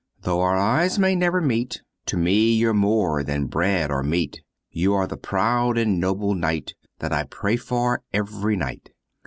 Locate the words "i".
7.13-7.25